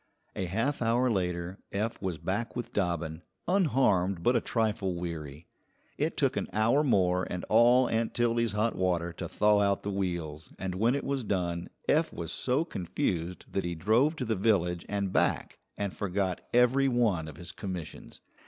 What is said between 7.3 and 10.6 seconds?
all Aunt Tildy's hot water to thaw out the wheels,